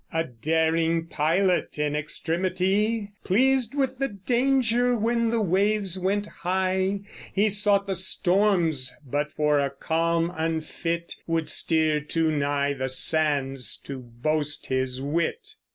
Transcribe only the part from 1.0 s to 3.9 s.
pilot in extremity, Pleased